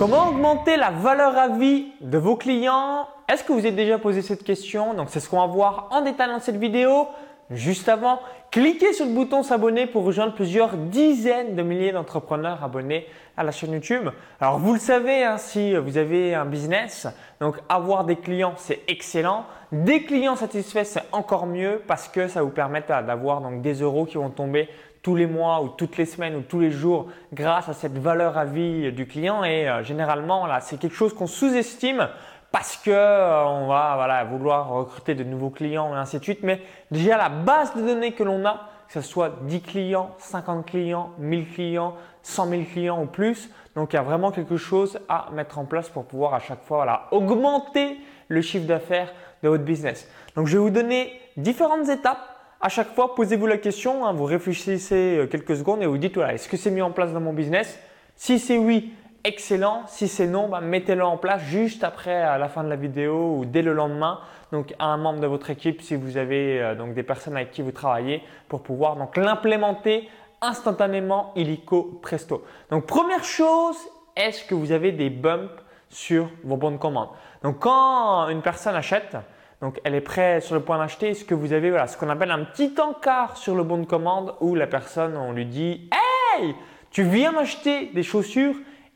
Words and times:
Comment 0.00 0.28
augmenter 0.28 0.78
la 0.78 0.90
valeur 0.90 1.36
à 1.36 1.48
vie 1.48 1.88
de 2.00 2.16
vos 2.16 2.34
clients? 2.34 3.06
Est-ce 3.30 3.44
que 3.44 3.52
vous 3.52 3.66
êtes 3.66 3.76
déjà 3.76 3.98
posé 3.98 4.22
cette 4.22 4.44
question? 4.44 4.94
Donc 4.94 5.08
c'est 5.10 5.20
ce 5.20 5.28
qu'on 5.28 5.40
va 5.40 5.46
voir 5.46 5.88
en 5.90 6.00
détail 6.00 6.30
dans 6.30 6.40
cette 6.40 6.56
vidéo. 6.56 7.06
Juste 7.50 7.86
avant, 7.86 8.18
cliquez 8.50 8.94
sur 8.94 9.04
le 9.04 9.12
bouton 9.12 9.42
s'abonner 9.42 9.86
pour 9.86 10.04
rejoindre 10.04 10.32
plusieurs 10.32 10.78
dizaines 10.78 11.54
de 11.54 11.62
milliers 11.62 11.92
d'entrepreneurs 11.92 12.64
abonnés 12.64 13.08
à 13.36 13.44
la 13.44 13.52
chaîne 13.52 13.72
YouTube. 13.72 14.08
Alors 14.40 14.58
vous 14.58 14.72
le 14.72 14.78
savez, 14.78 15.22
hein, 15.22 15.36
si 15.36 15.76
vous 15.76 15.98
avez 15.98 16.34
un 16.34 16.46
business, 16.46 17.06
donc 17.38 17.56
avoir 17.68 18.04
des 18.04 18.16
clients 18.16 18.54
c'est 18.56 18.80
excellent. 18.88 19.44
Des 19.70 20.04
clients 20.04 20.36
satisfaits 20.36 20.84
c'est 20.84 21.02
encore 21.12 21.44
mieux 21.44 21.82
parce 21.86 22.08
que 22.08 22.26
ça 22.26 22.42
vous 22.42 22.48
permet 22.48 22.82
d'avoir 22.88 23.42
donc 23.42 23.60
des 23.60 23.74
euros 23.82 24.06
qui 24.06 24.16
vont 24.16 24.30
tomber 24.30 24.70
tous 25.02 25.16
les 25.16 25.26
mois 25.26 25.62
ou 25.62 25.68
toutes 25.68 25.96
les 25.96 26.04
semaines 26.04 26.36
ou 26.36 26.42
tous 26.42 26.60
les 26.60 26.70
jours 26.70 27.06
grâce 27.32 27.68
à 27.68 27.72
cette 27.72 27.98
valeur 27.98 28.36
à 28.36 28.44
vie 28.44 28.92
du 28.92 29.06
client 29.06 29.44
et 29.44 29.68
euh, 29.68 29.82
généralement 29.82 30.46
là 30.46 30.60
c'est 30.60 30.78
quelque 30.78 30.96
chose 30.96 31.14
qu'on 31.14 31.26
sous-estime 31.26 32.08
parce 32.52 32.76
que 32.76 32.90
euh, 32.90 33.44
on 33.44 33.66
va 33.66 33.94
voilà, 33.96 34.24
vouloir 34.24 34.68
recruter 34.68 35.14
de 35.14 35.24
nouveaux 35.24 35.50
clients 35.50 35.94
et 35.94 35.98
ainsi 35.98 36.18
de 36.18 36.24
suite 36.24 36.42
mais 36.42 36.60
déjà 36.90 37.16
la 37.16 37.28
base 37.28 37.74
de 37.74 37.80
données 37.80 38.12
que 38.12 38.22
l'on 38.22 38.44
a 38.44 38.68
que 38.92 39.00
ce 39.00 39.08
soit 39.08 39.38
10 39.42 39.60
clients, 39.62 40.10
50 40.18 40.66
clients, 40.66 41.10
1000 41.18 41.48
clients, 41.52 41.94
100 42.22 42.48
000 42.48 42.62
clients 42.72 43.00
ou 43.00 43.06
plus. 43.06 43.48
Donc 43.76 43.92
il 43.92 43.96
y 43.96 43.98
a 44.00 44.02
vraiment 44.02 44.32
quelque 44.32 44.56
chose 44.56 44.98
à 45.08 45.28
mettre 45.32 45.60
en 45.60 45.64
place 45.64 45.88
pour 45.88 46.06
pouvoir 46.06 46.34
à 46.34 46.40
chaque 46.40 46.64
fois 46.64 46.78
voilà, 46.78 47.06
augmenter 47.12 47.98
le 48.26 48.42
chiffre 48.42 48.66
d'affaires 48.66 49.12
de 49.44 49.48
votre 49.48 49.62
business. 49.62 50.08
Donc 50.34 50.48
je 50.48 50.56
vais 50.56 50.62
vous 50.62 50.70
donner 50.70 51.12
différentes 51.36 51.88
étapes 51.88 52.18
à 52.60 52.68
chaque 52.68 52.94
fois, 52.94 53.14
posez-vous 53.14 53.46
la 53.46 53.56
question, 53.56 54.04
hein, 54.04 54.12
vous 54.12 54.24
réfléchissez 54.24 55.18
euh, 55.18 55.26
quelques 55.26 55.56
secondes 55.56 55.82
et 55.82 55.86
vous 55.86 55.98
dites 55.98 56.16
est-ce 56.18 56.48
que 56.48 56.56
c'est 56.56 56.70
mis 56.70 56.82
en 56.82 56.90
place 56.90 57.12
dans 57.12 57.20
mon 57.20 57.32
business? 57.32 57.80
Si 58.16 58.38
c'est 58.38 58.58
oui, 58.58 58.92
excellent. 59.24 59.84
Si 59.86 60.08
c'est 60.08 60.26
non, 60.26 60.48
bah, 60.48 60.60
mettez-le 60.60 61.04
en 61.04 61.16
place 61.16 61.42
juste 61.42 61.84
après 61.84 62.38
la 62.38 62.48
fin 62.48 62.62
de 62.62 62.68
la 62.68 62.76
vidéo 62.76 63.36
ou 63.38 63.44
dès 63.44 63.62
le 63.62 63.72
lendemain. 63.72 64.20
Donc 64.52 64.74
à 64.78 64.86
un 64.86 64.96
membre 64.96 65.20
de 65.20 65.26
votre 65.26 65.50
équipe 65.50 65.80
si 65.80 65.94
vous 65.94 66.16
avez 66.16 66.60
euh, 66.60 66.74
donc 66.74 66.94
des 66.94 67.02
personnes 67.02 67.36
avec 67.36 67.52
qui 67.52 67.62
vous 67.62 67.72
travaillez 67.72 68.22
pour 68.48 68.62
pouvoir 68.62 68.96
donc 68.96 69.16
l'implémenter 69.16 70.08
instantanément 70.42 71.32
illico 71.36 72.00
presto. 72.02 72.44
Donc 72.70 72.86
première 72.86 73.24
chose, 73.24 73.76
est-ce 74.16 74.44
que 74.44 74.54
vous 74.54 74.72
avez 74.72 74.92
des 74.92 75.08
bumps 75.08 75.52
sur 75.88 76.28
vos 76.42 76.56
bons 76.56 76.72
de 76.72 76.78
commande? 76.78 77.08
Donc 77.42 77.60
quand 77.60 78.28
une 78.28 78.42
personne 78.42 78.74
achète, 78.74 79.16
donc, 79.60 79.78
elle 79.84 79.94
est 79.94 80.00
prête 80.00 80.42
sur 80.42 80.54
le 80.54 80.62
point 80.62 80.78
d'acheter. 80.78 81.10
Est-ce 81.10 81.24
que 81.24 81.34
vous 81.34 81.52
avez 81.52 81.68
voilà, 81.68 81.86
ce 81.86 81.96
qu'on 81.98 82.08
appelle 82.08 82.30
un 82.30 82.44
petit 82.44 82.72
encart 82.80 83.36
sur 83.36 83.54
le 83.54 83.62
bon 83.62 83.78
de 83.78 83.84
commande 83.84 84.34
où 84.40 84.54
la 84.54 84.66
personne, 84.66 85.16
on 85.16 85.32
lui 85.32 85.44
dit 85.44 85.90
Hey, 86.38 86.54
tu 86.90 87.02
viens 87.02 87.32
m'acheter 87.32 87.90
des 87.92 88.02
chaussures 88.02 88.54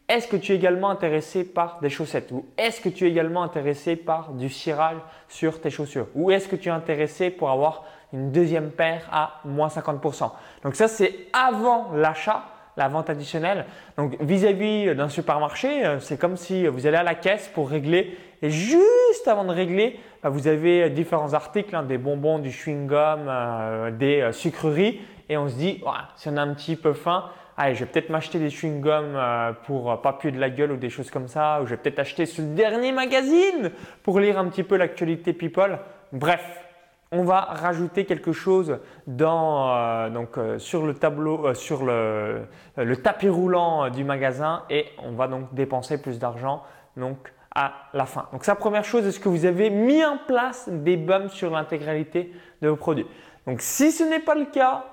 Est-ce 0.08 0.26
que 0.26 0.36
tu 0.36 0.52
es 0.52 0.56
également 0.56 0.88
intéressé 0.88 1.44
par 1.44 1.80
des 1.82 1.90
chaussettes? 1.90 2.30
Ou 2.32 2.46
est-ce 2.56 2.80
que 2.80 2.88
tu 2.88 3.04
es 3.04 3.10
également 3.10 3.42
intéressé 3.42 3.94
par 3.94 4.32
du 4.32 4.48
cirage 4.48 4.96
sur 5.28 5.60
tes 5.60 5.68
chaussures? 5.68 6.06
Ou 6.14 6.30
est-ce 6.30 6.48
que 6.48 6.56
tu 6.56 6.70
es 6.70 6.72
intéressé 6.72 7.28
pour 7.28 7.50
avoir 7.50 7.84
une 8.14 8.32
deuxième 8.32 8.70
paire 8.70 9.06
à 9.12 9.40
moins 9.44 9.68
50% 9.68 10.30
Donc, 10.62 10.76
ça, 10.76 10.88
c'est 10.88 11.14
avant 11.34 11.92
l'achat 11.92 12.44
la 12.76 12.88
vente 12.88 13.08
additionnelle. 13.08 13.66
Donc 13.96 14.16
vis-à-vis 14.20 14.96
d'un 14.96 15.08
supermarché, 15.08 15.84
euh, 15.84 16.00
c'est 16.00 16.18
comme 16.18 16.36
si 16.36 16.66
vous 16.66 16.86
allez 16.86 16.96
à 16.96 17.02
la 17.02 17.14
caisse 17.14 17.48
pour 17.54 17.70
régler 17.70 18.18
et 18.42 18.50
juste 18.50 19.26
avant 19.26 19.44
de 19.44 19.52
régler, 19.52 19.98
vous 20.30 20.48
avez 20.48 20.90
différents 20.90 21.34
articles, 21.34 21.74
hein, 21.74 21.82
des 21.82 21.98
bonbons, 21.98 22.38
du 22.38 22.50
chewing-gum, 22.50 23.26
euh, 23.28 23.90
des 23.90 24.20
euh, 24.20 24.32
sucreries 24.32 25.00
et 25.28 25.36
on 25.36 25.48
se 25.48 25.54
dit, 25.54 25.82
si 26.16 26.28
on 26.28 26.36
a 26.36 26.42
un 26.42 26.54
petit 26.54 26.76
peu 26.76 26.92
faim, 26.92 27.30
allez, 27.56 27.74
je 27.74 27.84
vais 27.84 27.90
peut-être 27.90 28.10
m'acheter 28.10 28.38
des 28.38 28.50
chewing-gums 28.50 29.54
pour 29.64 30.00
pas 30.02 30.12
puer 30.12 30.32
de 30.32 30.38
la 30.38 30.50
gueule 30.50 30.72
ou 30.72 30.76
des 30.76 30.90
choses 30.90 31.10
comme 31.10 31.28
ça, 31.28 31.62
ou 31.62 31.66
je 31.66 31.70
vais 31.70 31.76
peut-être 31.78 31.98
acheter 31.98 32.26
ce 32.26 32.42
dernier 32.42 32.92
magazine 32.92 33.70
pour 34.02 34.20
lire 34.20 34.38
un 34.38 34.48
petit 34.48 34.64
peu 34.64 34.76
l'actualité 34.76 35.32
people. 35.32 35.78
Bref, 36.12 36.64
on 37.14 37.22
va 37.22 37.42
rajouter 37.42 38.04
quelque 38.06 38.32
chose 38.32 38.78
euh, 39.08 40.10
euh, 40.36 40.58
sur 40.58 40.84
le 40.84 40.94
tableau, 40.94 41.46
euh, 41.46 41.54
sur 41.54 41.84
le, 41.84 42.46
tapis 43.02 43.28
roulant 43.28 43.88
du 43.90 44.02
magasin 44.02 44.64
et 44.68 44.86
on 44.98 45.12
va 45.12 45.28
donc 45.28 45.54
dépenser 45.54 46.02
plus 46.02 46.18
d'argent 46.18 46.62
donc 46.96 47.32
à 47.54 47.72
la 47.92 48.06
fin. 48.06 48.28
Donc 48.32 48.44
sa 48.44 48.54
première 48.54 48.84
chose, 48.84 49.06
est-ce 49.06 49.20
que 49.20 49.28
vous 49.28 49.44
avez 49.44 49.70
mis 49.70 50.04
en 50.04 50.18
place 50.26 50.68
des 50.68 50.96
bums 50.96 51.28
sur 51.28 51.50
l'intégralité 51.50 52.32
de 52.62 52.68
vos 52.68 52.76
produits? 52.76 53.06
Donc 53.46 53.60
si 53.60 53.92
ce 53.92 54.02
n'est 54.02 54.20
pas 54.20 54.34
le 54.34 54.46
cas, 54.46 54.84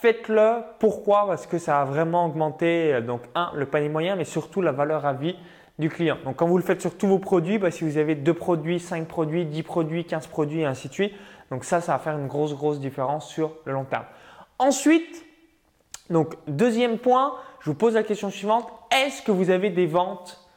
faites-le. 0.00 0.62
Pourquoi? 0.78 1.26
Parce 1.26 1.46
que 1.46 1.58
ça 1.58 1.80
a 1.80 1.84
vraiment 1.84 2.26
augmenté 2.26 3.00
donc 3.00 3.22
un 3.34 3.50
le 3.54 3.66
panier 3.66 3.88
moyen, 3.88 4.16
mais 4.16 4.24
surtout 4.24 4.60
la 4.60 4.72
valeur 4.72 5.06
à 5.06 5.12
vie 5.12 5.36
du 5.78 5.88
client. 5.88 6.18
Donc 6.24 6.36
quand 6.36 6.46
vous 6.46 6.58
le 6.58 6.62
faites 6.62 6.80
sur 6.80 6.96
tous 6.96 7.06
vos 7.06 7.18
produits, 7.18 7.58
bah, 7.58 7.70
si 7.70 7.84
vous 7.84 7.96
avez 7.96 8.14
deux 8.14 8.34
produits, 8.34 8.80
5 8.80 9.08
produits, 9.08 9.46
10 9.46 9.62
produits, 9.62 10.04
15 10.04 10.26
produits 10.26 10.60
et 10.60 10.66
ainsi 10.66 10.88
de 10.88 10.92
suite, 10.92 11.14
donc 11.50 11.64
ça, 11.64 11.80
ça 11.80 11.92
va 11.92 11.98
faire 11.98 12.16
une 12.16 12.28
grosse, 12.28 12.54
grosse 12.54 12.80
différence 12.80 13.28
sur 13.28 13.56
le 13.64 13.72
long 13.72 13.84
terme. 13.84 14.04
Ensuite, 14.58 15.24
donc 16.10 16.34
deuxième 16.46 16.98
point, 16.98 17.34
je 17.60 17.70
vous 17.70 17.76
pose 17.76 17.94
la 17.94 18.02
question 18.02 18.30
suivante. 18.30 18.68
Est-ce 18.90 19.22
que 19.22 19.32
vous 19.32 19.50
avez 19.50 19.70
des 19.70 19.86
ventes 19.86 20.49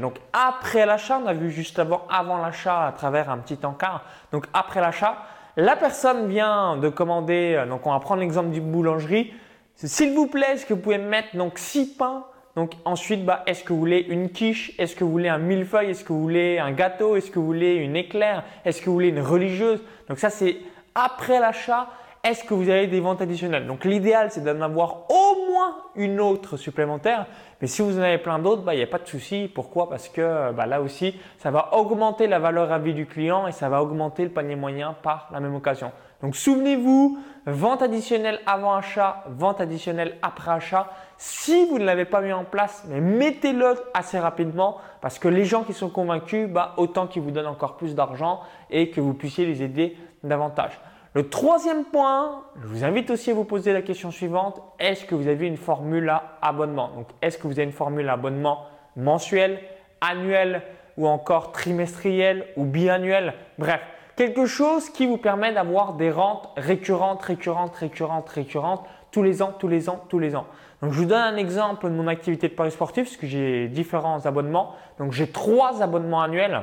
Donc 0.00 0.16
après 0.32 0.86
l'achat, 0.86 1.20
on 1.22 1.26
a 1.26 1.34
vu 1.34 1.50
juste 1.50 1.78
avant, 1.78 2.06
avant 2.08 2.38
l'achat 2.38 2.86
à 2.86 2.92
travers 2.92 3.30
un 3.30 3.38
petit 3.38 3.58
encart. 3.64 4.02
Donc 4.32 4.46
après 4.54 4.80
l'achat, 4.80 5.18
la 5.56 5.76
personne 5.76 6.28
vient 6.28 6.76
de 6.76 6.88
commander, 6.88 7.54
euh, 7.56 7.66
donc 7.66 7.86
on 7.86 7.92
va 7.92 8.00
prendre 8.00 8.20
l'exemple 8.20 8.50
d'une 8.50 8.70
boulangerie. 8.72 9.32
S'il 9.76 10.14
vous 10.14 10.26
plaît, 10.26 10.52
est-ce 10.52 10.66
que 10.66 10.74
vous 10.74 10.80
pouvez 10.80 10.98
mettre 10.98 11.36
donc 11.36 11.58
6 11.58 11.96
pains? 11.96 12.24
Donc 12.56 12.72
ensuite, 12.84 13.24
bah, 13.24 13.42
est-ce 13.46 13.64
que 13.64 13.72
vous 13.72 13.78
voulez 13.78 14.06
une 14.08 14.30
quiche? 14.30 14.72
Est-ce 14.78 14.96
que 14.96 15.04
vous 15.04 15.10
voulez 15.10 15.28
un 15.28 15.38
millefeuille? 15.38 15.90
Est-ce 15.90 16.04
que 16.04 16.12
vous 16.12 16.22
voulez 16.22 16.58
un 16.58 16.72
gâteau? 16.72 17.16
Est-ce 17.16 17.30
que 17.30 17.38
vous 17.38 17.46
voulez 17.46 17.74
une 17.74 17.96
éclair? 17.96 18.44
Est-ce 18.64 18.80
que 18.80 18.86
vous 18.86 18.92
voulez 18.92 19.08
une 19.08 19.20
religieuse? 19.20 19.82
Donc 20.08 20.18
ça, 20.18 20.30
c'est 20.30 20.56
après 20.94 21.40
l'achat. 21.40 21.88
Est-ce 22.24 22.42
que 22.42 22.54
vous 22.54 22.70
avez 22.70 22.86
des 22.86 23.00
ventes 23.00 23.20
additionnelles? 23.20 23.66
Donc 23.66 23.84
l'idéal, 23.84 24.30
c'est 24.30 24.42
d'en 24.42 24.62
avoir 24.62 25.10
au 25.10 25.50
moins 25.50 25.76
une 25.94 26.20
autre 26.20 26.56
supplémentaire. 26.56 27.26
Mais 27.60 27.66
si 27.66 27.82
vous 27.82 27.98
en 27.98 28.02
avez 28.02 28.16
plein 28.16 28.38
d'autres, 28.38 28.62
bah, 28.62 28.72
il 28.72 28.78
n'y 28.78 28.82
a 28.82 28.86
pas 28.86 28.98
de 28.98 29.06
souci. 29.06 29.50
Pourquoi? 29.54 29.90
Parce 29.90 30.08
que 30.08 30.50
bah, 30.52 30.64
là 30.64 30.80
aussi, 30.80 31.20
ça 31.36 31.50
va 31.50 31.74
augmenter 31.74 32.26
la 32.26 32.38
valeur 32.38 32.72
à 32.72 32.78
vie 32.78 32.94
du 32.94 33.04
client 33.04 33.46
et 33.46 33.52
ça 33.52 33.68
va 33.68 33.82
augmenter 33.82 34.24
le 34.24 34.30
panier 34.30 34.56
moyen 34.56 34.96
par 35.02 35.28
la 35.32 35.40
même 35.40 35.54
occasion. 35.54 35.92
Donc 36.22 36.34
souvenez-vous, 36.34 37.18
vente 37.44 37.82
additionnelle 37.82 38.40
avant 38.46 38.74
achat, 38.74 39.24
vente 39.28 39.60
additionnelle 39.60 40.16
après 40.22 40.52
achat. 40.52 40.88
Si 41.18 41.66
vous 41.66 41.78
ne 41.78 41.84
l'avez 41.84 42.06
pas 42.06 42.22
mis 42.22 42.32
en 42.32 42.44
place, 42.44 42.86
mais 42.88 43.02
mettez-le 43.02 43.74
assez 43.92 44.18
rapidement 44.18 44.78
parce 45.02 45.18
que 45.18 45.28
les 45.28 45.44
gens 45.44 45.62
qui 45.62 45.74
sont 45.74 45.90
convaincus, 45.90 46.48
bah, 46.48 46.72
autant 46.78 47.06
qu'ils 47.06 47.20
vous 47.20 47.32
donnent 47.32 47.46
encore 47.46 47.76
plus 47.76 47.94
d'argent 47.94 48.40
et 48.70 48.88
que 48.88 49.02
vous 49.02 49.12
puissiez 49.12 49.44
les 49.44 49.62
aider 49.62 49.98
davantage. 50.22 50.80
Le 51.14 51.28
troisième 51.28 51.84
point, 51.84 52.42
je 52.60 52.66
vous 52.66 52.82
invite 52.82 53.08
aussi 53.08 53.30
à 53.30 53.34
vous 53.34 53.44
poser 53.44 53.72
la 53.72 53.82
question 53.82 54.10
suivante. 54.10 54.60
Est-ce 54.80 55.04
que 55.04 55.14
vous 55.14 55.28
avez 55.28 55.46
une 55.46 55.56
formule 55.56 56.08
à 56.08 56.38
abonnement? 56.42 56.88
Donc, 56.88 57.06
est-ce 57.22 57.38
que 57.38 57.46
vous 57.46 57.52
avez 57.52 57.62
une 57.62 57.72
formule 57.72 58.08
à 58.08 58.14
abonnement 58.14 58.66
mensuel, 58.96 59.60
annuel 60.00 60.62
ou 60.96 61.06
encore 61.06 61.52
trimestriel 61.52 62.46
ou 62.56 62.64
biannuel? 62.64 63.34
Bref, 63.58 63.80
quelque 64.16 64.44
chose 64.44 64.90
qui 64.90 65.06
vous 65.06 65.16
permet 65.16 65.52
d'avoir 65.52 65.92
des 65.92 66.10
rentes 66.10 66.48
récurrentes, 66.56 67.22
récurrentes, 67.22 67.76
récurrentes, 67.76 68.28
récurrentes 68.30 68.84
tous 69.12 69.22
les 69.22 69.40
ans, 69.40 69.54
tous 69.56 69.68
les 69.68 69.88
ans, 69.88 70.02
tous 70.08 70.18
les 70.18 70.34
ans. 70.34 70.46
Donc, 70.82 70.90
je 70.94 70.98
vous 70.98 71.06
donne 71.06 71.22
un 71.22 71.36
exemple 71.36 71.84
de 71.84 71.94
mon 71.94 72.08
activité 72.08 72.48
de 72.48 72.54
paris 72.54 72.72
sportif 72.72 73.16
parce 73.16 73.30
j'ai 73.30 73.68
différents 73.68 74.26
abonnements. 74.26 74.74
Donc, 74.98 75.12
j'ai 75.12 75.28
trois 75.28 75.80
abonnements 75.80 76.22
annuels. 76.22 76.62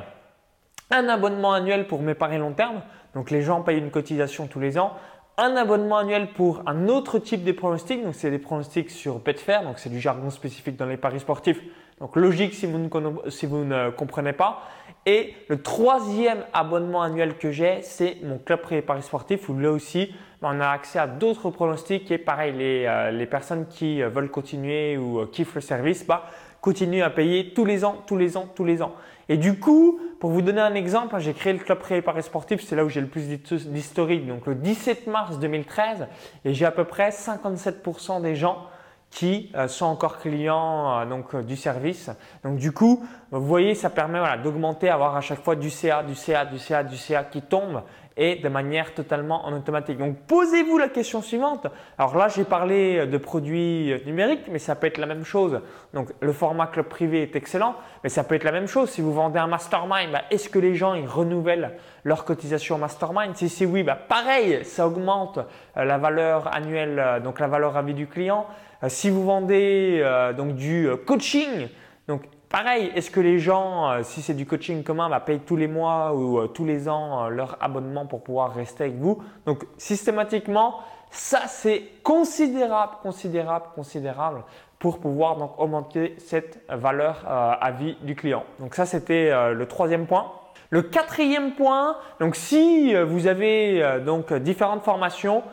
Un 0.90 1.08
abonnement 1.08 1.54
annuel 1.54 1.86
pour 1.86 2.02
mes 2.02 2.12
paris 2.12 2.36
long 2.36 2.52
terme. 2.52 2.82
Donc, 3.14 3.30
les 3.30 3.42
gens 3.42 3.62
payent 3.62 3.78
une 3.78 3.90
cotisation 3.90 4.46
tous 4.46 4.60
les 4.60 4.78
ans. 4.78 4.92
Un 5.38 5.56
abonnement 5.56 5.98
annuel 5.98 6.28
pour 6.34 6.62
un 6.66 6.88
autre 6.88 7.18
type 7.18 7.44
de 7.44 7.52
pronostics. 7.52 8.02
Donc, 8.02 8.14
c'est 8.14 8.30
des 8.30 8.38
pronostics 8.38 8.90
sur 8.90 9.18
Betfair. 9.18 9.62
Donc, 9.62 9.78
c'est 9.78 9.90
du 9.90 10.00
jargon 10.00 10.30
spécifique 10.30 10.76
dans 10.76 10.86
les 10.86 10.96
paris 10.96 11.20
sportifs. 11.20 11.60
Donc, 12.00 12.16
logique 12.16 12.54
si 12.54 12.66
vous 12.66 12.78
ne, 12.78 13.90
comprenez 13.90 14.32
pas. 14.32 14.62
Et 15.06 15.34
le 15.48 15.62
troisième 15.62 16.44
abonnement 16.52 17.02
annuel 17.02 17.36
que 17.36 17.50
j'ai, 17.50 17.80
c'est 17.82 18.18
mon 18.22 18.38
club 18.38 18.60
privé 18.60 18.82
paris 18.82 19.02
sportif 19.02 19.48
où 19.48 19.58
là 19.58 19.70
aussi, 19.70 20.12
on 20.42 20.60
a 20.60 20.68
accès 20.68 20.98
à 20.98 21.06
d'autres 21.06 21.50
pronostics 21.50 22.10
et 22.10 22.18
pareil, 22.18 22.52
les, 22.52 22.84
euh, 22.86 23.10
les 23.10 23.26
personnes 23.26 23.66
qui 23.66 24.02
euh, 24.02 24.08
veulent 24.08 24.30
continuer 24.30 24.96
ou 24.96 25.20
euh, 25.20 25.26
kiffent 25.26 25.54
le 25.54 25.60
service, 25.60 26.06
bah, 26.06 26.26
continuent 26.62 27.02
à 27.02 27.10
payer 27.10 27.52
tous 27.52 27.66
les 27.66 27.84
ans, 27.84 28.02
tous 28.06 28.16
les 28.16 28.38
ans, 28.38 28.48
tous 28.54 28.64
les 28.64 28.80
ans. 28.80 28.94
Et 29.28 29.36
du 29.36 29.58
coup, 29.58 30.00
pour 30.20 30.30
vous 30.30 30.40
donner 30.40 30.60
un 30.60 30.74
exemple, 30.74 31.18
j'ai 31.18 31.34
créé 31.34 31.52
le 31.52 31.58
club 31.58 31.78
privé 31.78 32.00
paris 32.00 32.22
sportif, 32.22 32.62
c'est 32.64 32.76
là 32.76 32.84
où 32.84 32.88
j'ai 32.88 33.00
le 33.00 33.08
plus 33.08 33.28
d'historique, 33.28 34.26
donc 34.26 34.46
le 34.46 34.54
17 34.54 35.08
mars 35.08 35.38
2013 35.38 36.06
et 36.44 36.54
j'ai 36.54 36.64
à 36.64 36.70
peu 36.70 36.84
près 36.84 37.10
57% 37.10 38.22
des 38.22 38.36
gens 38.36 38.66
qui 39.10 39.50
euh, 39.54 39.68
sont 39.68 39.84
encore 39.84 40.18
clients 40.18 41.00
euh, 41.00 41.06
donc, 41.06 41.34
euh, 41.34 41.42
du 41.42 41.56
service. 41.56 42.10
Donc 42.44 42.56
du 42.56 42.72
coup, 42.72 43.04
vous 43.30 43.44
voyez, 43.44 43.74
ça 43.74 43.90
permet 43.90 44.20
d'augmenter, 44.42 44.88
avoir 44.88 45.16
à 45.16 45.20
chaque 45.20 45.42
fois 45.42 45.54
du 45.54 45.68
CA, 45.68 46.02
du 46.02 46.14
CA, 46.14 46.44
du 46.46 46.58
CA, 46.58 46.82
du 46.82 46.96
CA 46.96 47.24
qui 47.24 47.42
tombe. 47.42 47.82
Et 48.16 48.36
de 48.36 48.48
manière 48.48 48.94
totalement 48.94 49.46
en 49.46 49.52
automatique. 49.52 49.98
Donc 49.98 50.16
posez-vous 50.26 50.78
la 50.78 50.88
question 50.88 51.22
suivante. 51.22 51.66
Alors 51.98 52.16
là, 52.16 52.28
j'ai 52.28 52.44
parlé 52.44 53.06
de 53.06 53.18
produits 53.18 53.94
numériques, 54.06 54.48
mais 54.50 54.58
ça 54.58 54.74
peut 54.74 54.86
être 54.86 54.98
la 54.98 55.06
même 55.06 55.24
chose. 55.24 55.60
Donc 55.94 56.10
le 56.20 56.32
format 56.32 56.66
club 56.66 56.86
privé 56.86 57.22
est 57.22 57.36
excellent, 57.36 57.74
mais 58.02 58.10
ça 58.10 58.24
peut 58.24 58.34
être 58.34 58.44
la 58.44 58.52
même 58.52 58.66
chose. 58.66 58.90
Si 58.90 59.00
vous 59.00 59.12
vendez 59.12 59.38
un 59.38 59.46
mastermind, 59.46 60.12
bah, 60.12 60.22
est-ce 60.30 60.48
que 60.48 60.58
les 60.58 60.74
gens 60.74 60.94
ils 60.94 61.06
renouvellent 61.06 61.76
leur 62.04 62.24
cotisation 62.24 62.78
mastermind? 62.78 63.36
Si 63.36 63.48
c'est 63.48 63.66
oui, 63.66 63.82
bah, 63.82 63.96
pareil, 63.96 64.64
ça 64.64 64.86
augmente 64.86 65.38
euh, 65.76 65.84
la 65.84 65.98
valeur 65.98 66.54
annuelle, 66.54 66.98
euh, 66.98 67.20
donc 67.20 67.40
la 67.40 67.48
valeur 67.48 67.76
à 67.76 67.82
vie 67.82 67.94
du 67.94 68.06
client. 68.06 68.46
Euh, 68.82 68.88
si 68.88 69.10
vous 69.10 69.24
vendez 69.24 70.04
donc 70.36 70.54
du 70.54 70.88
coaching, 71.06 71.68
donc 72.08 72.22
Pareil, 72.52 72.92
est-ce 72.94 73.10
que 73.10 73.20
les 73.20 73.38
gens, 73.38 73.90
euh, 73.90 74.00
si 74.02 74.20
c'est 74.20 74.34
du 74.34 74.44
coaching 74.44 74.82
commun, 74.82 75.08
bah, 75.08 75.20
payent 75.20 75.40
tous 75.40 75.56
les 75.56 75.68
mois 75.68 76.12
ou 76.12 76.38
euh, 76.38 76.48
tous 76.48 76.66
les 76.66 76.86
ans 76.86 77.24
euh, 77.24 77.28
leur 77.30 77.56
abonnement 77.62 78.04
pour 78.04 78.22
pouvoir 78.22 78.52
rester 78.52 78.84
avec 78.84 78.96
vous? 78.98 79.22
Donc 79.46 79.64
systématiquement, 79.78 80.80
ça 81.10 81.46
c'est 81.46 81.82
considérable, 82.02 82.92
considérable, 83.02 83.64
considérable 83.74 84.44
pour 84.78 84.98
pouvoir 84.98 85.38
donc 85.38 85.58
augmenter 85.58 86.14
cette 86.18 86.60
valeur 86.68 87.24
à 87.26 87.70
vie 87.70 87.96
du 88.02 88.16
client. 88.16 88.44
Donc 88.58 88.74
ça 88.74 88.84
c'était 88.84 89.30
le 89.52 89.66
troisième 89.66 90.06
point. 90.06 90.32
Le 90.70 90.82
quatrième 90.82 91.52
point, 91.52 91.96
donc 92.18 92.34
si 92.34 92.92
vous 92.94 93.28
avez 93.28 94.00
donc 94.04 94.32
différentes 94.32 94.82
formations, 94.82 95.44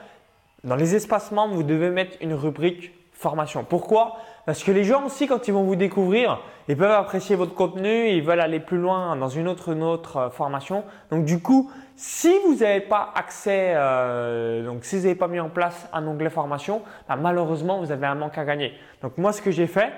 dans 0.64 0.76
les 0.76 0.96
espacements, 0.96 1.48
vous 1.48 1.62
devez 1.62 1.92
mettre 1.92 2.18
une 2.22 2.34
rubrique 2.34 2.92
formation. 3.14 3.64
Pourquoi? 3.64 4.18
Parce 4.50 4.64
que 4.64 4.72
les 4.72 4.84
gens 4.84 5.06
aussi, 5.06 5.28
quand 5.28 5.48
ils 5.48 5.54
vont 5.54 5.62
vous 5.62 5.76
découvrir, 5.76 6.42
ils 6.68 6.76
peuvent 6.76 6.90
apprécier 6.90 7.36
votre 7.36 7.54
contenu, 7.54 8.10
ils 8.10 8.24
veulent 8.24 8.40
aller 8.40 8.60
plus 8.60 8.80
loin 8.80 9.16
dans 9.16 9.30
une 9.30 9.48
autre, 9.48 9.74
une 9.74 9.84
euh, 9.84 10.32
formation. 10.32 10.86
Donc 11.12 11.24
du 11.24 11.40
coup, 11.40 11.70
si 11.96 12.34
vous 12.48 12.56
n'avez 12.56 12.80
pas 12.80 13.12
accès, 13.14 13.74
euh, 13.76 14.66
donc 14.66 14.86
si 14.86 14.96
vous 14.96 15.04
n'avez 15.04 15.14
pas 15.14 15.28
mis 15.28 15.40
en 15.40 15.50
place 15.50 15.88
un 15.94 16.08
onglet 16.08 16.32
formation, 16.32 16.82
bah, 17.08 17.16
malheureusement, 17.16 17.78
vous 17.78 17.92
avez 17.92 18.08
un 18.08 18.16
manque 18.16 18.40
à 18.40 18.44
gagner. 18.44 18.74
Donc 19.04 19.20
moi, 19.20 19.34
ce 19.34 19.44
que 19.44 19.52
j'ai 19.52 19.68
fait, 19.68 19.92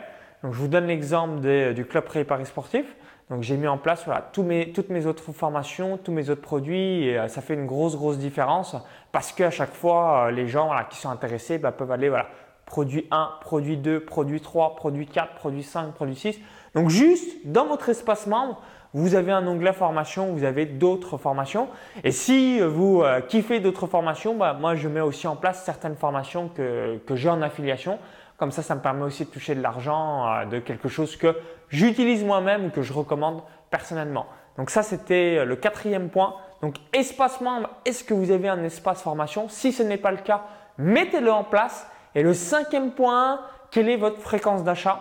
donc 0.44 0.54
je 0.54 0.60
vous 0.60 0.68
donne 0.68 0.88
l'exemple 0.88 1.40
du 1.74 1.86
club 1.86 2.04
pré 2.04 2.28
sportif. 2.44 2.94
Donc 3.30 3.44
j'ai 3.44 3.56
mis 3.56 3.70
en 3.70 3.78
place 3.78 4.04
voilà, 4.04 4.30
toutes 4.34 4.90
mes 4.90 5.06
autres 5.06 5.32
formations, 5.32 5.98
tous 5.98 6.12
mes 6.12 6.30
autres 6.30 6.42
produits 6.42 7.06
et 7.06 7.18
euh, 7.18 7.30
ça 7.30 7.40
fait 7.40 7.54
une 7.54 7.68
grosse 7.68 7.96
grosse 7.96 8.18
différence 8.18 8.76
parce 9.14 9.32
qu'à 9.32 9.50
chaque 9.50 9.74
fois 9.74 10.30
les 10.32 10.50
gens 10.50 10.72
qui 10.90 10.98
sont 10.98 11.10
intéressés 11.10 11.58
bah, 11.58 11.72
peuvent 11.72 11.92
aller 11.92 12.10
voilà, 12.10 12.28
produit 12.72 13.06
1, 13.12 13.32
produit 13.42 13.76
2, 13.76 14.00
produit 14.00 14.40
3, 14.40 14.78
produit 14.78 15.06
4, 15.06 15.36
produit 15.36 15.62
5, 15.62 15.94
produit 15.94 16.16
6. 16.16 16.40
Donc 16.74 16.90
juste 16.90 17.28
dans 17.44 17.66
votre 17.66 17.90
espace 17.90 18.28
membre, 18.28 18.62
vous 18.94 19.16
avez 19.16 19.34
un 19.34 19.46
onglet 19.46 19.74
formation, 19.74 20.32
vous 20.32 20.46
avez 20.46 20.66
d'autres 20.66 21.18
formations. 21.18 21.68
Et 22.06 22.12
si 22.12 22.62
vous 22.62 23.02
euh, 23.02 23.20
kiffez 23.20 23.60
d'autres 23.60 23.88
formations, 23.88 24.36
bah, 24.36 24.54
moi 24.54 24.76
je 24.76 24.88
mets 24.88 25.02
aussi 25.02 25.28
en 25.28 25.36
place 25.36 25.66
certaines 25.66 25.98
formations 25.98 26.48
que, 26.48 27.02
j'ai 27.14 27.30
en 27.30 27.42
affiliation. 27.42 28.00
Comme 28.38 28.52
ça, 28.52 28.62
ça 28.62 28.74
me 28.74 28.82
permet 28.82 29.04
aussi 29.04 29.26
de 29.26 29.30
toucher 29.30 29.54
de 29.54 29.62
l'argent 29.62 30.26
euh, 30.26 30.46
de 30.46 30.60
quelque 30.60 30.88
chose 30.88 31.18
que 31.18 31.36
j'utilise 31.68 32.24
moi-même 32.24 32.68
ou 32.68 32.70
que 32.70 32.82
je 32.82 32.94
recommande 32.94 33.42
personnellement. 33.70 34.28
Donc 34.58 34.70
ça, 34.70 34.82
c'était 34.82 35.44
le 35.44 35.58
quatrième 35.58 36.08
point. 36.08 36.36
Donc 36.62 36.76
espace 36.94 37.42
membre, 37.42 37.70
est-ce 37.84 38.06
que 38.06 38.14
vous 38.14 38.32
avez 38.32 38.48
un 38.48 38.64
espace 38.64 39.02
formation? 39.02 39.50
Si 39.50 39.74
ce 39.74 39.84
n'est 39.84 39.98
pas 39.98 40.12
le 40.12 40.20
cas, 40.20 40.44
mettez-le 40.78 41.32
en 41.34 41.44
place 41.44 41.86
et 42.16 42.24
le 42.24 42.34
cinquième 42.34 42.92
point, 42.92 43.42
quelle 43.72 43.90
est 43.90 43.98
votre 43.98 44.20
fréquence 44.20 44.64
d'achat? 44.64 45.00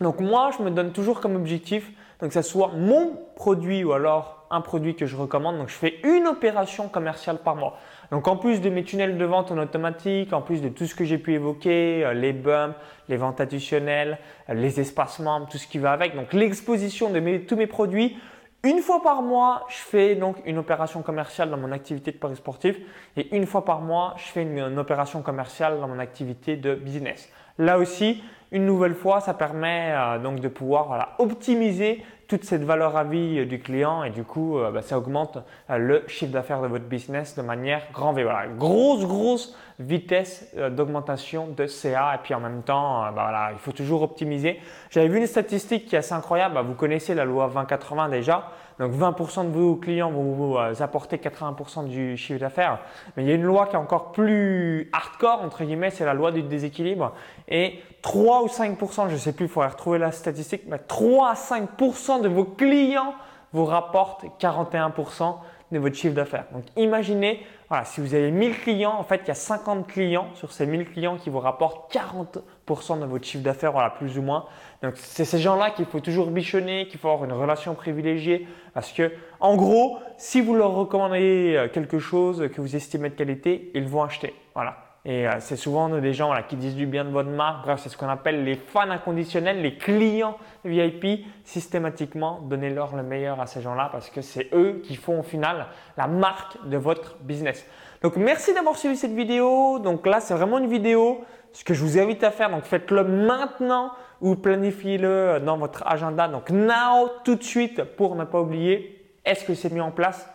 Donc 0.00 0.20
moi, 0.20 0.50
je 0.56 0.62
me 0.62 0.70
donne 0.70 0.92
toujours 0.92 1.20
comme 1.20 1.36
objectif 1.36 1.90
donc 2.20 2.30
que 2.30 2.34
ce 2.34 2.42
soit 2.42 2.72
mon 2.76 3.18
produit 3.34 3.82
ou 3.82 3.92
alors 3.92 4.46
un 4.50 4.60
produit 4.60 4.94
que 4.94 5.06
je 5.06 5.16
recommande. 5.16 5.58
Donc 5.58 5.68
je 5.68 5.74
fais 5.74 6.00
une 6.04 6.26
opération 6.26 6.88
commerciale 6.88 7.38
par 7.38 7.56
mois. 7.56 7.78
Donc 8.10 8.28
en 8.28 8.36
plus 8.36 8.60
de 8.60 8.68
mes 8.68 8.84
tunnels 8.84 9.16
de 9.16 9.24
vente 9.24 9.50
en 9.50 9.58
automatique, 9.58 10.32
en 10.32 10.42
plus 10.42 10.60
de 10.60 10.68
tout 10.68 10.86
ce 10.86 10.94
que 10.94 11.04
j'ai 11.04 11.18
pu 11.18 11.34
évoquer, 11.34 12.04
euh, 12.04 12.12
les 12.12 12.32
bumps, 12.32 12.74
les 13.08 13.16
ventes 13.16 13.40
additionnelles, 13.40 14.18
euh, 14.48 14.54
les 14.54 14.80
espacements, 14.80 15.46
tout 15.46 15.58
ce 15.58 15.66
qui 15.66 15.78
va 15.78 15.92
avec, 15.92 16.14
donc 16.16 16.32
l'exposition 16.32 17.10
de 17.10 17.38
tous 17.38 17.56
mes 17.56 17.68
produits, 17.68 18.18
une 18.62 18.80
fois 18.80 19.02
par 19.02 19.22
mois, 19.22 19.64
je 19.68 19.76
fais 19.76 20.14
donc 20.16 20.36
une 20.44 20.58
opération 20.58 21.00
commerciale 21.00 21.50
dans 21.50 21.56
mon 21.56 21.72
activité 21.72 22.12
de 22.12 22.18
paris 22.18 22.36
sportif 22.36 22.76
et 23.16 23.34
une 23.34 23.46
fois 23.46 23.64
par 23.64 23.80
mois, 23.80 24.14
je 24.18 24.24
fais 24.24 24.42
une, 24.42 24.78
opération 24.78 25.22
commerciale 25.22 25.80
dans 25.80 25.88
mon 25.88 25.98
activité 25.98 26.56
de 26.56 26.74
business. 26.74 27.30
Là 27.58 27.78
aussi, 27.78 28.22
une 28.52 28.66
nouvelle 28.66 28.94
fois, 28.94 29.20
ça 29.20 29.32
permet 29.32 29.92
euh, 29.92 30.18
donc 30.18 30.40
de 30.40 30.48
pouvoir 30.48 31.14
optimiser 31.18 32.04
toute 32.28 32.44
cette 32.44 32.62
valeur 32.62 32.96
à 32.96 33.04
vie 33.04 33.38
euh, 33.38 33.46
du 33.46 33.60
client 33.60 34.04
et 34.04 34.10
du 34.10 34.24
coup, 34.24 34.58
euh, 34.58 34.70
bah, 34.70 34.82
ça 34.82 34.98
augmente 34.98 35.38
le 35.70 36.04
chiffre 36.06 36.32
d'affaires 36.32 36.60
de 36.60 36.68
votre 36.68 36.84
business 36.84 37.36
de 37.36 37.42
manière 37.42 37.82
grand 37.94 38.12
V. 38.12 38.24
Voilà, 38.24 38.46
grosse, 38.46 39.06
grosse 39.06 39.56
vitesse 39.80 40.54
d'augmentation 40.70 41.48
de 41.48 41.66
CA 41.66 42.14
et 42.14 42.18
puis 42.22 42.34
en 42.34 42.40
même 42.40 42.62
temps, 42.62 43.02
bah, 43.02 43.12
voilà, 43.12 43.50
il 43.52 43.58
faut 43.58 43.72
toujours 43.72 44.02
optimiser. 44.02 44.60
J'avais 44.90 45.08
vu 45.08 45.18
une 45.18 45.26
statistique 45.26 45.86
qui 45.86 45.96
est 45.96 45.98
assez 45.98 46.12
incroyable. 46.12 46.54
Bah, 46.54 46.62
vous 46.62 46.74
connaissez 46.74 47.14
la 47.14 47.24
loi 47.24 47.48
2080 47.48 48.10
déjà. 48.10 48.50
Donc 48.78 48.92
20% 48.92 49.46
de 49.46 49.50
vos 49.50 49.76
clients 49.76 50.10
vont 50.10 50.32
vous 50.32 50.82
apporter 50.82 51.18
80% 51.18 51.86
du 51.86 52.16
chiffre 52.16 52.40
d'affaires. 52.40 52.78
Mais 53.16 53.24
il 53.24 53.28
y 53.28 53.32
a 53.32 53.34
une 53.34 53.42
loi 53.42 53.66
qui 53.66 53.74
est 53.74 53.78
encore 53.78 54.12
plus 54.12 54.88
hardcore, 54.92 55.42
entre 55.42 55.64
guillemets, 55.64 55.90
c'est 55.90 56.06
la 56.06 56.14
loi 56.14 56.32
du 56.32 56.42
déséquilibre. 56.42 57.12
Et 57.48 57.80
3 58.00 58.42
ou 58.42 58.46
5%, 58.46 59.08
je 59.08 59.12
ne 59.12 59.18
sais 59.18 59.32
plus, 59.32 59.46
il 59.46 59.50
faudrait 59.50 59.68
retrouver 59.68 59.98
la 59.98 60.12
statistique, 60.12 60.62
mais 60.66 60.78
3 60.78 61.30
à 61.30 61.34
5% 61.34 62.22
de 62.22 62.28
vos 62.28 62.44
clients 62.44 63.14
vous 63.52 63.66
rapportent 63.66 64.24
41% 64.40 65.34
de 65.72 65.78
votre 65.78 65.96
chiffre 65.96 66.14
d'affaires. 66.14 66.46
Donc 66.52 66.64
imaginez, 66.76 67.44
voilà, 67.68 67.84
si 67.84 68.00
vous 68.00 68.14
avez 68.14 68.30
1000 68.30 68.58
clients, 68.58 68.94
en 68.98 69.04
fait, 69.04 69.20
il 69.24 69.28
y 69.28 69.30
a 69.30 69.34
50 69.34 69.86
clients 69.86 70.28
sur 70.34 70.52
ces 70.52 70.66
1000 70.66 70.90
clients 70.90 71.16
qui 71.16 71.30
vous 71.30 71.38
rapportent 71.38 71.92
40% 71.94 73.00
de 73.00 73.04
votre 73.06 73.24
chiffre 73.24 73.44
d'affaires, 73.44 73.72
voilà, 73.72 73.90
plus 73.90 74.18
ou 74.18 74.22
moins. 74.22 74.46
Donc 74.82 74.94
c'est 74.96 75.24
ces 75.24 75.38
gens-là 75.38 75.70
qu'il 75.70 75.86
faut 75.86 76.00
toujours 76.00 76.30
bichonner, 76.30 76.88
qu'il 76.88 76.98
faut 76.98 77.08
avoir 77.08 77.24
une 77.24 77.36
relation 77.36 77.74
privilégiée 77.74 78.48
parce 78.74 78.92
que 78.92 79.12
en 79.38 79.56
gros, 79.56 79.98
si 80.16 80.40
vous 80.40 80.54
leur 80.54 80.72
recommandez 80.72 81.54
euh, 81.56 81.68
quelque 81.68 81.98
chose 81.98 82.48
que 82.54 82.60
vous 82.60 82.76
estimez 82.76 83.10
de 83.10 83.14
qualité, 83.14 83.70
ils 83.74 83.86
vont 83.86 84.02
acheter. 84.02 84.34
Voilà. 84.54 84.89
Et 85.06 85.26
euh, 85.26 85.32
c'est 85.38 85.56
souvent 85.56 85.88
des 85.88 86.12
gens 86.12 86.34
qui 86.46 86.56
disent 86.56 86.76
du 86.76 86.86
bien 86.86 87.04
de 87.04 87.10
votre 87.10 87.30
marque. 87.30 87.64
Bref, 87.64 87.80
c'est 87.82 87.88
ce 87.88 87.96
qu'on 87.96 88.08
appelle 88.08 88.44
les 88.44 88.56
fans 88.56 88.90
inconditionnels, 88.90 89.62
les 89.62 89.76
clients 89.76 90.36
VIP. 90.64 91.24
Systématiquement, 91.44 92.40
donnez-leur 92.42 92.94
le 92.94 93.02
meilleur 93.02 93.40
à 93.40 93.46
ces 93.46 93.62
gens-là 93.62 93.88
parce 93.90 94.10
que 94.10 94.20
c'est 94.20 94.48
eux 94.52 94.82
qui 94.84 94.96
font 94.96 95.20
au 95.20 95.22
final 95.22 95.66
la 95.96 96.06
marque 96.06 96.58
de 96.68 96.76
votre 96.76 97.16
business. 97.22 97.66
Donc, 98.02 98.16
merci 98.16 98.52
d'avoir 98.52 98.76
suivi 98.76 98.96
cette 98.96 99.14
vidéo. 99.14 99.78
Donc 99.78 100.06
là, 100.06 100.20
c'est 100.20 100.34
vraiment 100.34 100.58
une 100.58 100.68
vidéo. 100.70 101.24
Ce 101.52 101.64
que 101.64 101.74
je 101.74 101.82
vous 101.82 101.98
invite 101.98 102.22
à 102.22 102.30
faire, 102.30 102.50
donc 102.50 102.64
faites-le 102.64 103.02
maintenant 103.02 103.92
ou 104.20 104.36
planifiez-le 104.36 105.40
dans 105.40 105.56
votre 105.56 105.82
agenda. 105.86 106.28
Donc, 106.28 106.50
now, 106.50 107.08
tout 107.24 107.36
de 107.36 107.42
suite 107.42 107.82
pour 107.96 108.16
ne 108.16 108.24
pas 108.24 108.40
oublier. 108.40 108.96
Est-ce 109.24 109.44
que 109.44 109.54
c'est 109.54 109.72
mis 109.72 109.80
en 109.80 109.90
place 109.90 110.28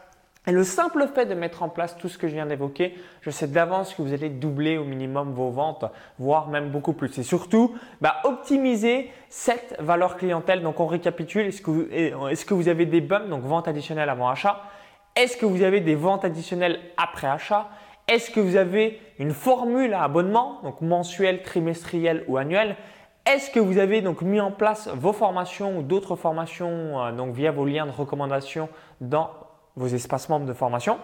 et 0.47 0.51
le 0.51 0.63
simple 0.63 1.07
fait 1.13 1.25
de 1.25 1.33
mettre 1.33 1.63
en 1.63 1.69
place 1.69 1.97
tout 1.97 2.07
ce 2.07 2.17
que 2.17 2.27
je 2.27 2.33
viens 2.33 2.45
d'évoquer, 2.45 2.95
je 3.21 3.29
sais 3.29 3.47
d'avance 3.47 3.93
que 3.93 4.01
vous 4.01 4.13
allez 4.13 4.29
doubler 4.29 4.77
au 4.77 4.83
minimum 4.83 5.33
vos 5.33 5.49
ventes, 5.49 5.85
voire 6.19 6.47
même 6.49 6.69
beaucoup 6.69 6.93
plus. 6.93 7.17
Et 7.17 7.23
surtout, 7.23 7.75
bah, 8.01 8.17
optimiser 8.23 9.11
cette 9.29 9.75
valeur 9.79 10.17
clientèle. 10.17 10.61
Donc 10.61 10.79
on 10.79 10.85
récapitule, 10.85 11.47
est-ce 11.47 11.61
que, 11.61 12.53
vous, 12.53 12.67
avez 12.67 12.85
des 12.85 13.01
bumps, 13.01 13.29
donc 13.29 13.43
ventes 13.43 13.67
additionnelles 13.67 14.09
avant 14.09 14.29
achat? 14.29 14.61
Est-ce 15.15 15.37
que 15.37 15.45
vous 15.45 15.63
avez 15.63 15.79
des 15.79 15.95
ventes 15.95 16.25
additionnelles 16.25 16.79
après 16.97 17.27
achat? 17.27 17.69
Est-ce 18.07 18.29
que 18.29 18.39
vous 18.39 18.55
avez 18.55 18.99
une 19.17 19.31
formule 19.31 19.93
à 19.93 20.03
abonnement, 20.03 20.59
donc 20.63 20.81
mensuel, 20.81 21.41
trimestriel 21.41 22.23
ou 22.27 22.37
annuel 22.37 22.75
est-ce 23.27 23.49
que 23.49 23.59
vous 23.59 23.79
avez 23.79 24.01
donc 24.01 24.21
mis 24.21 24.39
en 24.39 24.51
place 24.51 24.87
vos 24.89 25.11
formations 25.11 25.79
ou 25.79 25.81
d'autres 25.81 26.15
formations 26.15 27.03
euh, 27.03 27.11
donc 27.11 27.33
via 27.33 27.51
vos 27.51 27.65
liens 27.65 27.87
de 27.87 27.91
recommandation 27.91 28.69
dans 29.01 29.31
vos 29.75 29.88
espaces 29.88 30.29
membres 30.29 30.46
de 30.46 30.53
formation. 30.53 30.98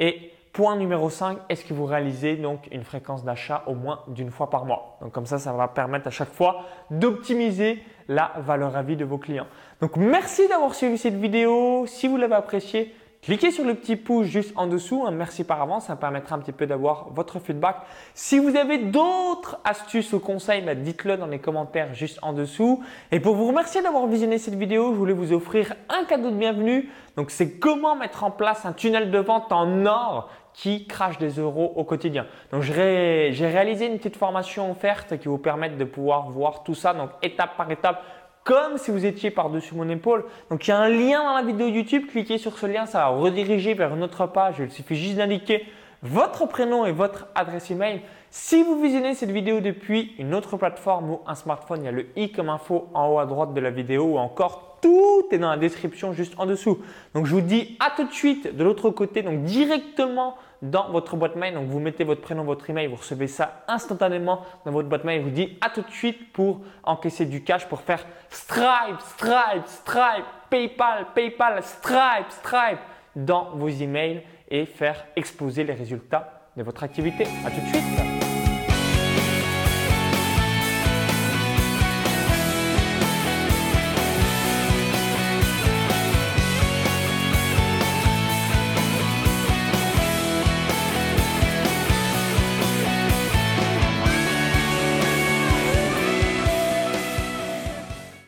Et 0.00 0.32
point 0.52 0.76
numéro 0.76 1.10
5, 1.10 1.38
est-ce 1.48 1.64
que 1.64 1.74
vous 1.74 1.84
réalisez 1.84 2.36
donc 2.36 2.68
une 2.70 2.84
fréquence 2.84 3.24
d'achat 3.24 3.64
au 3.66 3.74
moins 3.74 4.00
d'une 4.08 4.30
fois 4.30 4.50
par 4.50 4.64
mois? 4.64 4.98
Donc 5.00 5.12
comme 5.12 5.26
ça, 5.26 5.38
ça 5.38 5.52
va 5.52 5.68
permettre 5.68 6.06
à 6.06 6.10
chaque 6.10 6.32
fois 6.32 6.62
d'optimiser 6.90 7.82
la 8.08 8.32
valeur 8.38 8.76
à 8.76 8.82
vie 8.82 8.96
de 8.96 9.04
vos 9.04 9.18
clients. 9.18 9.46
Donc 9.80 9.96
merci 9.96 10.48
d'avoir 10.48 10.74
suivi 10.74 10.98
cette 10.98 11.16
vidéo. 11.16 11.86
Si 11.86 12.06
vous 12.08 12.16
l'avez 12.16 12.34
appréciée, 12.34 12.94
Cliquez 13.24 13.52
sur 13.52 13.64
le 13.64 13.74
petit 13.74 13.96
pouce 13.96 14.26
juste 14.26 14.52
en 14.54 14.66
dessous. 14.66 15.02
merci 15.10 15.44
par 15.44 15.62
avance, 15.62 15.86
ça 15.86 15.96
permettra 15.96 16.36
un 16.36 16.40
petit 16.40 16.52
peu 16.52 16.66
d'avoir 16.66 17.08
votre 17.08 17.38
feedback. 17.38 17.76
Si 18.12 18.38
vous 18.38 18.54
avez 18.54 18.76
d'autres 18.76 19.58
astuces 19.64 20.12
ou 20.12 20.20
conseils, 20.20 20.60
bah, 20.60 20.74
dites-le 20.74 21.16
dans 21.16 21.26
les 21.26 21.38
commentaires 21.38 21.94
juste 21.94 22.18
en 22.20 22.34
dessous. 22.34 22.84
Et 23.10 23.20
pour 23.20 23.34
vous 23.34 23.46
remercier 23.46 23.80
d'avoir 23.80 24.06
visionné 24.08 24.36
cette 24.36 24.56
vidéo, 24.56 24.92
je 24.92 24.98
voulais 24.98 25.14
vous 25.14 25.32
offrir 25.32 25.74
un 25.88 26.04
cadeau 26.04 26.30
de 26.30 26.36
bienvenue. 26.36 26.90
Donc 27.16 27.30
c'est 27.30 27.58
comment 27.58 27.96
mettre 27.96 28.24
en 28.24 28.30
place 28.30 28.66
un 28.66 28.74
tunnel 28.74 29.10
de 29.10 29.18
vente 29.18 29.50
en 29.52 29.86
or 29.86 30.28
qui 30.52 30.86
crache 30.86 31.16
des 31.16 31.40
euros 31.40 31.72
au 31.76 31.84
quotidien. 31.84 32.26
Donc 32.52 32.60
j'ai 32.60 33.32
réalisé 33.40 33.86
une 33.86 33.96
petite 33.96 34.16
formation 34.16 34.70
offerte 34.70 35.18
qui 35.18 35.28
vous 35.28 35.38
permet 35.38 35.70
de 35.70 35.84
pouvoir 35.84 36.28
voir 36.28 36.62
tout 36.62 36.74
ça, 36.74 36.92
donc 36.92 37.08
étape 37.22 37.56
par 37.56 37.70
étape 37.70 38.02
comme 38.44 38.76
si 38.76 38.90
vous 38.90 39.06
étiez 39.06 39.30
par-dessus 39.30 39.74
mon 39.74 39.88
épaule. 39.88 40.24
Donc 40.50 40.66
il 40.66 40.70
y 40.70 40.72
a 40.72 40.78
un 40.78 40.88
lien 40.88 41.24
dans 41.24 41.34
la 41.34 41.42
vidéo 41.42 41.66
YouTube, 41.66 42.06
cliquez 42.10 42.38
sur 42.38 42.58
ce 42.58 42.66
lien, 42.66 42.86
ça 42.86 42.98
va 42.98 43.08
rediriger 43.08 43.74
vers 43.74 43.94
une 43.94 44.02
autre 44.02 44.26
page. 44.26 44.56
Il 44.60 44.70
suffit 44.70 44.96
juste 44.96 45.16
d'indiquer 45.16 45.64
votre 46.02 46.46
prénom 46.46 46.84
et 46.84 46.92
votre 46.92 47.26
adresse 47.34 47.70
email. 47.70 48.02
Si 48.30 48.62
vous 48.62 48.80
visionnez 48.80 49.14
cette 49.14 49.30
vidéo 49.30 49.60
depuis 49.60 50.12
une 50.18 50.34
autre 50.34 50.58
plateforme 50.58 51.10
ou 51.10 51.20
un 51.26 51.34
smartphone, 51.34 51.80
il 51.80 51.84
y 51.86 51.88
a 51.88 51.92
le 51.92 52.06
i 52.16 52.30
comme 52.30 52.50
info 52.50 52.88
en 52.92 53.08
haut 53.08 53.18
à 53.18 53.26
droite 53.26 53.54
de 53.54 53.60
la 53.60 53.70
vidéo 53.70 54.04
ou 54.04 54.18
encore 54.18 54.73
tout 54.84 55.24
est 55.30 55.38
dans 55.38 55.48
la 55.48 55.56
description 55.56 56.12
juste 56.12 56.34
en 56.36 56.44
dessous. 56.44 56.78
Donc 57.14 57.24
je 57.24 57.34
vous 57.34 57.40
dis 57.40 57.74
à 57.80 57.90
tout 57.96 58.04
de 58.04 58.12
suite 58.12 58.54
de 58.54 58.62
l'autre 58.62 58.90
côté, 58.90 59.22
donc 59.22 59.42
directement 59.44 60.36
dans 60.60 60.90
votre 60.90 61.16
boîte 61.16 61.36
mail. 61.36 61.54
Donc 61.54 61.68
vous 61.68 61.80
mettez 61.80 62.04
votre 62.04 62.20
prénom, 62.20 62.44
votre 62.44 62.68
email, 62.68 62.88
vous 62.88 62.96
recevez 62.96 63.26
ça 63.26 63.64
instantanément 63.66 64.42
dans 64.66 64.72
votre 64.72 64.86
boîte 64.86 65.04
mail. 65.04 65.22
Je 65.22 65.24
vous 65.24 65.34
dis 65.34 65.56
à 65.62 65.70
tout 65.70 65.80
de 65.80 65.90
suite 65.90 66.34
pour 66.34 66.60
encaisser 66.82 67.24
du 67.24 67.42
cash, 67.42 67.66
pour 67.66 67.80
faire 67.80 68.04
Stripe, 68.28 69.00
Stripe, 69.00 69.64
Stripe, 69.64 70.26
PayPal, 70.50 71.06
PayPal, 71.14 71.62
Stripe, 71.62 72.28
Stripe 72.28 72.80
dans 73.16 73.52
vos 73.54 73.68
emails 73.68 74.22
et 74.50 74.66
faire 74.66 75.06
exploser 75.16 75.64
les 75.64 75.72
résultats 75.72 76.42
de 76.58 76.62
votre 76.62 76.82
activité. 76.82 77.24
À 77.46 77.50
tout 77.50 77.60
de 77.62 77.66
suite. 77.68 78.13